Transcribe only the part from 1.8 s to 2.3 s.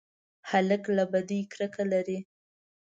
لري.